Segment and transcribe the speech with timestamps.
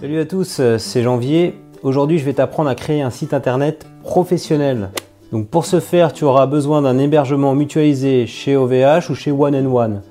[0.00, 1.54] Salut à tous, euh, c'est Janvier.
[1.82, 4.88] Aujourd'hui, je vais t'apprendre à créer un site internet professionnel.
[5.32, 9.54] Donc pour ce faire, tu auras besoin d'un hébergement mutualisé chez OVH ou chez One
[9.54, 10.02] and One.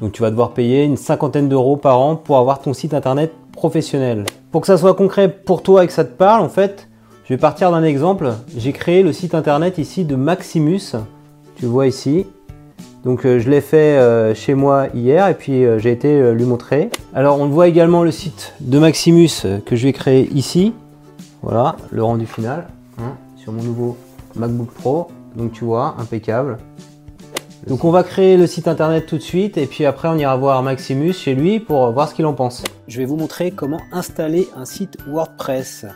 [0.00, 3.32] Donc tu vas devoir payer une cinquantaine d'euros par an pour avoir ton site internet
[3.52, 4.24] professionnel.
[4.50, 6.88] Pour que ça soit concret pour toi et que ça te parle, en fait,
[7.24, 8.32] je vais partir d'un exemple.
[8.56, 10.96] J'ai créé le site internet ici de Maximus.
[11.54, 12.26] Tu vois ici.
[13.04, 16.44] Donc euh, je l'ai fait euh, chez moi hier et puis euh, j'ai été lui
[16.44, 16.90] montrer.
[17.14, 19.30] Alors on voit également le site de Maximus
[19.64, 20.74] que je vais créer ici.
[21.42, 22.66] Voilà le rendu final
[22.98, 23.96] hein, sur mon nouveau
[24.34, 25.08] MacBook Pro.
[25.36, 26.58] Donc tu vois, impeccable.
[27.66, 30.36] Donc on va créer le site internet tout de suite et puis après on ira
[30.36, 32.64] voir Maximus chez lui pour voir ce qu'il en pense.
[32.88, 35.86] Je vais vous montrer comment installer un site WordPress.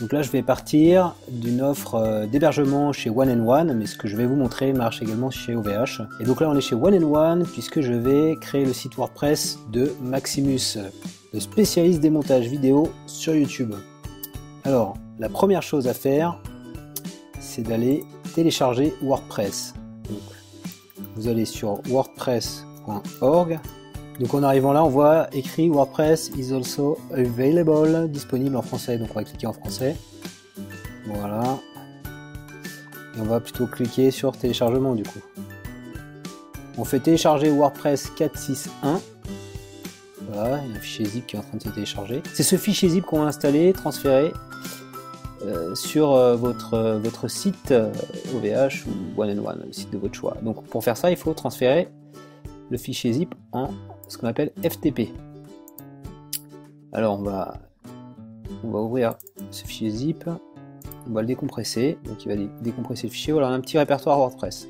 [0.00, 4.08] Donc là, je vais partir d'une offre euh, d'hébergement chez One One, mais ce que
[4.08, 6.02] je vais vous montrer marche également chez OVH.
[6.20, 9.60] Et donc là, on est chez One One puisque je vais créer le site WordPress
[9.70, 10.78] de Maximus,
[11.32, 13.74] le spécialiste des montages vidéo sur YouTube.
[14.64, 16.40] Alors, la première chose à faire,
[17.38, 19.74] c'est d'aller télécharger WordPress.
[21.14, 23.60] vous allez sur wordpress.org
[24.20, 28.96] donc en arrivant là, on voit écrit WordPress is also available, disponible en français.
[28.98, 29.96] Donc on va cliquer en français.
[31.06, 31.58] Voilà.
[33.16, 35.20] Et on va plutôt cliquer sur téléchargement du coup.
[36.78, 39.00] On fait télécharger WordPress 461.
[40.32, 42.22] Voilà, il y a un fichier zip qui est en train de se télécharger.
[42.32, 44.32] C'est ce fichier zip qu'on va installer, transférer
[45.42, 47.72] euh, sur euh, votre, euh, votre site
[48.34, 50.36] OVH ou One and One, le site de votre choix.
[50.42, 51.88] Donc pour faire ça, il faut transférer
[52.70, 53.68] le fichier zip en
[54.08, 55.08] ce qu'on appelle FTP.
[56.92, 57.54] Alors on va,
[58.62, 59.14] on va ouvrir
[59.50, 60.28] ce fichier zip,
[61.08, 63.32] on va le décompresser, donc il va décompresser le fichier.
[63.32, 64.68] Voilà, un petit répertoire WordPress.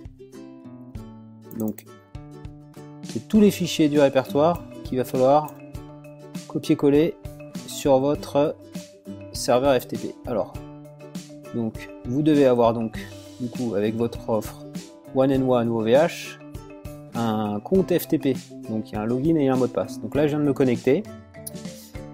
[1.59, 1.85] Donc
[3.03, 5.55] c'est tous les fichiers du répertoire qu'il va falloir
[6.49, 7.15] copier-coller
[7.67, 8.57] sur votre
[9.33, 10.15] serveur FTP.
[10.27, 10.53] Alors,
[11.55, 12.99] donc vous devez avoir donc
[13.41, 14.65] du coup avec votre offre
[15.15, 16.39] One and One ou OVH
[17.15, 18.37] un compte FTP.
[18.69, 20.01] Donc il y a un login et un mot de passe.
[20.01, 21.03] Donc là, je viens de me connecter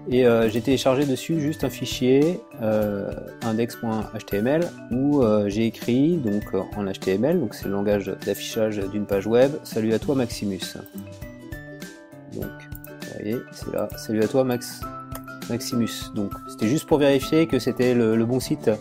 [0.09, 3.11] et euh, j'ai téléchargé dessus juste un fichier euh,
[3.43, 9.27] index.html où euh, j'ai écrit donc en HTML, donc c'est le langage d'affichage d'une page
[9.27, 9.51] web.
[9.63, 10.59] Salut à toi Maximus.
[12.33, 13.87] Donc vous voyez, c'est là.
[13.97, 14.81] Salut à toi Max
[15.49, 16.11] Maximus.
[16.15, 18.71] Donc c'était juste pour vérifier que c'était le, le bon site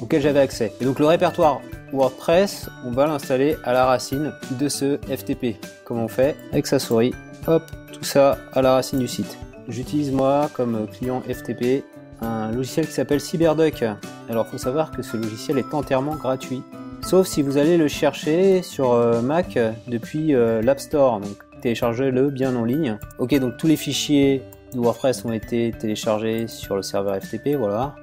[0.00, 0.72] auquel j'avais accès.
[0.80, 1.60] Et donc le répertoire
[1.92, 5.56] WordPress, on va l'installer à la racine de ce FTP.
[5.84, 7.14] Comment on fait Avec sa souris,
[7.46, 9.38] hop, tout ça à la racine du site.
[9.68, 11.84] J'utilise moi comme client FTP
[12.22, 13.84] un logiciel qui s'appelle CyberDuck.
[14.28, 16.62] Alors faut savoir que ce logiciel est entièrement gratuit.
[17.02, 19.58] Sauf si vous allez le chercher sur euh, Mac
[19.88, 21.20] depuis euh, l'App Store.
[21.20, 22.98] Donc téléchargez-le bien en ligne.
[23.18, 24.42] Ok, donc tous les fichiers
[24.72, 27.94] de WordPress ont été téléchargés sur le serveur FTP, voilà.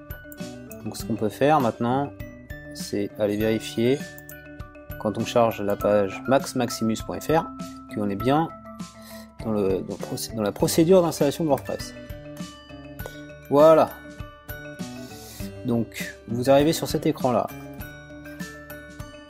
[0.83, 2.11] Donc ce qu'on peut faire maintenant,
[2.79, 3.99] c'est aller vérifier
[4.99, 7.45] quand on charge la page maxmaximus.fr
[7.93, 8.49] qu'on est bien
[9.45, 11.93] dans, la procédure d'installation de WordPress.
[13.49, 13.89] Voilà.
[15.65, 17.47] Donc, vous arrivez sur cet écran-là.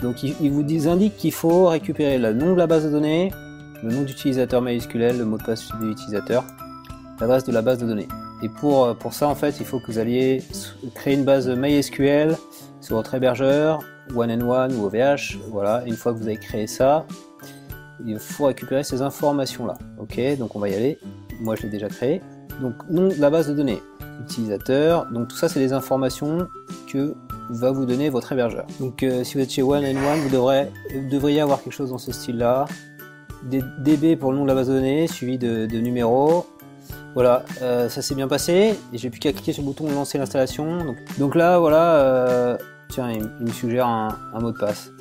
[0.01, 3.31] Donc, il, vous indique qu'il faut récupérer le nom de la base de données,
[3.83, 6.43] le nom d'utilisateur majuscule, le mot de passe de l'utilisateur,
[7.19, 8.07] l'adresse de la base de données.
[8.41, 10.41] Et pour, pour ça, en fait, il faut que vous alliez
[10.95, 12.35] créer une base MySQL
[12.81, 13.79] sur votre hébergeur,
[14.15, 15.37] One and One ou OVH.
[15.49, 17.05] Voilà, une fois que vous avez créé ça,
[18.05, 19.75] il faut récupérer ces informations-là.
[19.99, 20.97] Ok, donc on va y aller.
[21.41, 22.21] Moi, je l'ai déjà créé.
[22.61, 23.81] Donc, nom de la base de données,
[24.21, 25.09] utilisateur.
[25.11, 26.47] Donc, tout ça, c'est les informations
[26.91, 27.15] que
[27.49, 28.65] va vous donner votre hébergeur.
[28.79, 30.69] Donc, euh, si vous êtes chez One and One, vous, devrez,
[31.09, 32.65] devriez avoir quelque chose dans ce style-là.
[33.43, 36.45] DB pour le nom de la base de données, suivi de, de numéro.
[37.19, 38.79] Voilà, euh, ça s'est bien passé.
[38.93, 40.95] J'ai plus qu'à cliquer sur le bouton lancer l'installation.
[41.17, 42.57] Donc, là, voilà, euh,
[42.87, 44.91] tiens, il, me suggère un, mot de passe.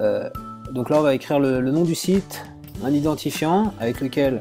[0.00, 0.30] Euh,
[0.70, 2.46] donc là, on va écrire le, nom du site,
[2.82, 4.40] un identifiant avec lequel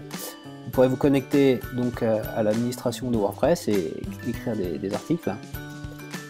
[0.63, 5.35] vous pourrez vous connecter donc à l'administration de WordPress et écrire des, articles.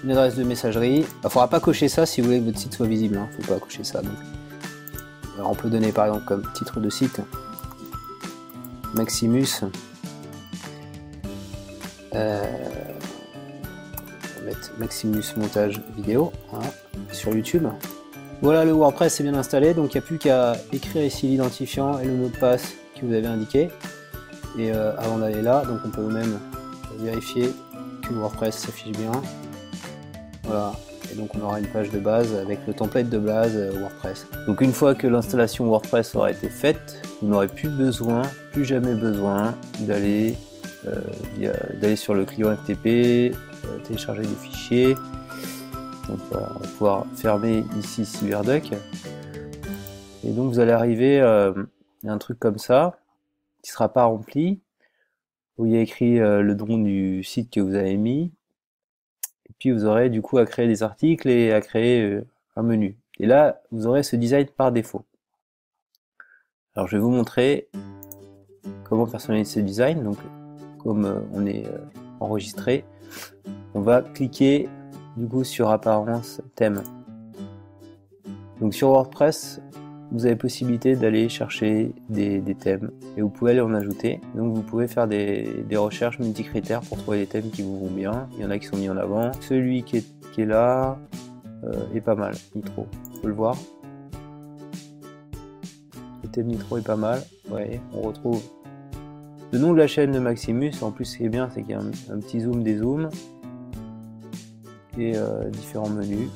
[0.03, 1.01] Une adresse de messagerie.
[1.01, 3.18] Il ne faudra pas cocher ça si vous voulez que votre site soit visible.
[3.18, 3.30] Il hein.
[3.38, 4.01] ne faut pas cocher ça.
[5.38, 7.21] On peut donner par exemple comme titre de site
[8.95, 9.62] Maximus
[12.15, 12.44] euh,
[14.36, 16.31] on va mettre Maximus montage vidéo
[17.12, 17.68] sur YouTube.
[18.42, 22.00] Voilà, le WordPress est bien installé, donc il n'y a plus qu'à écrire ici l'identifiant
[22.00, 23.69] et le mot de passe que vous avez indiqué.
[24.57, 26.39] Et euh, avant d'aller là, donc on peut même
[27.00, 27.54] vérifier
[28.01, 29.12] que WordPress s'affiche bien.
[30.44, 30.74] Voilà,
[31.12, 34.27] et donc on aura une page de base avec le template de base euh, WordPress.
[34.45, 38.94] Donc une fois que l'installation WordPress aura été faite, vous n'aurez plus besoin, plus jamais
[38.94, 40.36] besoin d'aller
[41.80, 43.35] d'aller sur le client FTP,
[43.83, 44.95] télécharger des fichiers.
[46.09, 48.74] On va pouvoir fermer ici CyberDuck.
[50.25, 51.53] Et donc vous allez arriver à
[52.06, 52.97] un truc comme ça,
[53.62, 54.62] qui sera pas rempli,
[55.57, 58.31] où il y a écrit le nom du site que vous avez mis.
[59.50, 62.19] Et puis vous aurez du coup à créer des articles et à créer
[62.56, 62.97] un menu.
[63.19, 65.06] Et là, vous aurez ce design par défaut.
[66.75, 67.69] Alors je vais vous montrer
[68.83, 70.03] comment personnaliser ce design.
[70.83, 71.77] Comme euh, on est euh,
[72.19, 72.85] enregistré,
[73.74, 74.69] on va cliquer
[75.18, 76.81] du coup sur apparence thème.
[78.59, 79.62] Donc sur WordPress,
[80.12, 84.21] vous avez possibilité d'aller chercher des, thèmes et vous pouvez aller en ajouter.
[84.35, 88.30] Donc vous pouvez faire des, recherches multi-critères pour trouver des thèmes qui vous vont bien.
[88.38, 89.31] Il y en a qui sont mis en avant.
[89.41, 90.97] Celui qui est, là
[91.63, 92.88] euh, est pas mal, Nitro.
[93.06, 93.57] Vous pouvez le voir.
[96.38, 97.21] Nitro est pas mal.
[97.51, 98.41] Ouais, on retrouve
[99.53, 100.73] le nom de la chaîne de Maximus.
[100.81, 103.09] En plus, ce qui est bien, c'est qu'il y a un, petit zoom des zooms
[104.97, 106.27] et euh, différents menus.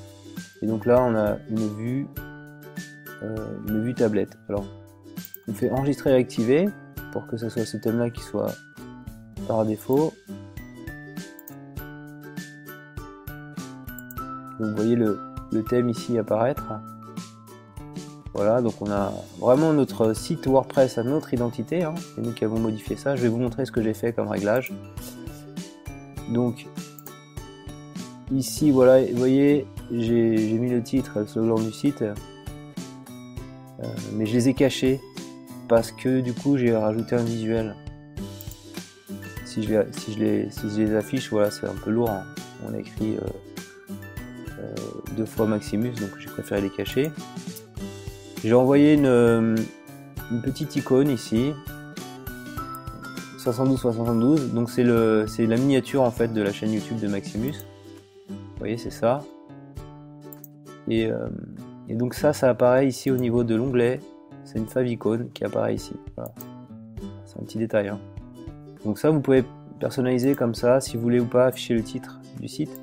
[0.62, 2.08] Et donc là, on a une vue,
[3.24, 3.36] euh,
[3.68, 4.38] une vue tablette.
[4.50, 4.66] Alors,
[5.48, 6.70] on fait enregistrer et activer
[7.12, 8.54] pour que ce soit ce thème-là qui soit
[9.48, 10.14] par défaut.
[14.60, 16.72] vous voyez le thème ici apparaître.
[18.38, 21.82] Voilà, donc on a vraiment notre site WordPress à notre identité.
[21.82, 21.96] Hein.
[22.14, 23.16] C'est nous qui avons modifié ça.
[23.16, 24.72] Je vais vous montrer ce que j'ai fait comme réglage.
[26.30, 26.68] Donc
[28.32, 32.14] ici, voilà, vous voyez, j'ai mis le titre, le slogan du site, euh,
[34.14, 35.02] mais je les ai cachés
[35.68, 37.76] parce que du coup j'ai rajouté un visuel.
[39.46, 39.82] Si je,
[40.20, 42.12] les, affiche, voilà, c'est un peu lourd.
[42.12, 42.24] Hein.
[42.70, 43.22] On a écrit euh,
[44.60, 44.76] euh,
[45.16, 47.12] deux fois Maximus, donc j'ai préféré les cacher.
[48.44, 49.56] J'ai envoyé une,
[50.44, 51.54] petite icône ici.
[53.40, 57.54] 72-72, donc c'est la miniature en fait de la chaîne YouTube de Maximus.
[58.30, 59.24] Vous voyez, c'est ça.
[60.90, 61.28] Et, euh,
[61.90, 64.00] donc ça, ça apparaît ici au niveau de l'onglet.
[64.44, 65.94] C'est une favicon qui apparaît ici.
[67.26, 67.88] C'est un petit détail.
[67.90, 68.00] Hein.
[68.86, 69.44] Donc ça, vous pouvez
[69.80, 72.82] personnaliser comme ça, si vous voulez ou pas afficher le titre du site.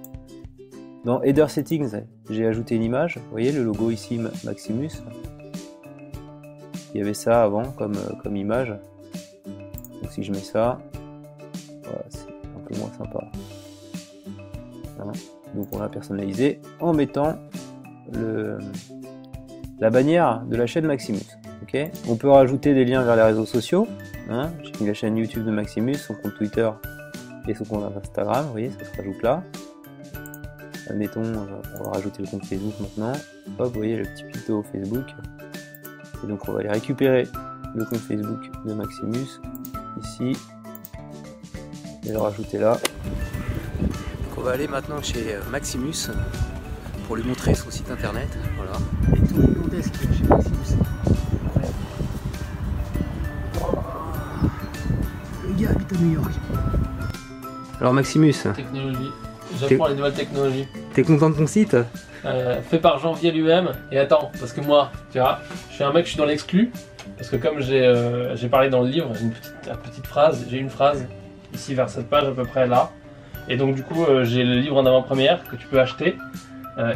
[1.04, 3.18] Dans Header Settings, j'ai ajouté une image.
[3.18, 4.90] Vous voyez le logo ici Maximus.
[6.94, 8.73] Il y avait ça avant comme, euh, comme image.
[10.02, 10.79] Donc si je mets ça,
[12.08, 13.26] c'est un peu moins sympa.
[15.55, 17.37] Donc on l'a personnalisé en mettant
[18.12, 18.58] le,
[19.81, 21.20] la bannière de la chaîne Maximus.
[22.08, 23.87] on peut rajouter des liens vers les réseaux sociaux.
[24.31, 24.50] Hein.
[24.62, 26.70] J'ai mis la chaîne YouTube de Maximus, son compte Twitter
[27.49, 28.47] et son compte Instagram.
[28.47, 29.43] Vous voyez, ça se rajoute là.
[30.88, 33.12] Admettons, on va rajouter le compte Facebook maintenant.
[33.58, 35.06] Hop, vous voyez le petit picto Facebook
[36.26, 37.29] donc on va aller récupérer
[37.75, 39.41] le compte Facebook de Maximus
[40.03, 40.37] ici
[42.06, 42.79] et le rajouter là.
[44.37, 46.11] on va aller maintenant chez euh, Maximus
[47.06, 48.29] pour lui montrer son site internet.
[48.56, 48.73] Voilà.
[49.15, 50.79] Et tout le est chez Maximus.
[55.47, 56.32] Le gars habite à New York.
[57.81, 58.35] Alors Maximus.
[58.55, 59.11] Technologie.
[59.61, 60.69] J'apprends les nouvelles technologies.
[60.94, 61.76] T'es content de ton site?
[62.26, 63.73] Euh, Fait par Janvier lui-même.
[63.93, 65.41] Et attends, parce que moi, tu vois,
[65.71, 66.73] je suis un mec, je suis dans l'exclu.
[67.17, 71.06] Parce que comme j'ai euh, parlé dans le livre, une petite, phrase, j'ai une phrase
[71.53, 72.91] ici vers cette page à peu près là.
[73.49, 76.16] Et donc du coup, euh, j'ai le livre en avant-première que tu peux acheter.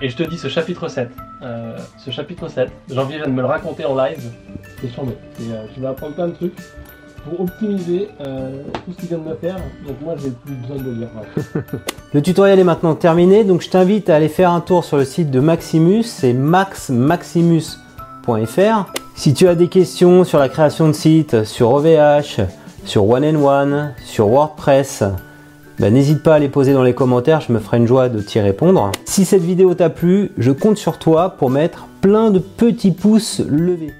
[0.02, 1.08] et je te dis ce chapitre 7.
[1.98, 4.20] ce chapitre 7, Janvier vient de me le raconter en live.
[4.80, 4.88] C'est.
[4.88, 6.56] Et tu vas apprendre plein de trucs
[7.38, 9.56] optimiser euh, tout ce qu'il vient de me faire.
[9.86, 11.08] Donc moi, j'ai plus besoin de le lire.
[12.12, 15.04] le tutoriel est maintenant terminé, donc je t'invite à aller faire un tour sur le
[15.04, 18.92] site de Maximus, c'est maxmaximus.fr.
[19.14, 22.40] Si tu as des questions sur la création de sites, sur OVH,
[22.84, 25.04] sur One and One, sur WordPress,
[25.78, 28.20] ben, n'hésite pas à les poser dans les commentaires, je me ferai une joie de
[28.20, 28.90] t'y répondre.
[29.04, 33.40] Si cette vidéo t'a plu, je compte sur toi pour mettre plein de petits pouces
[33.48, 33.94] levés.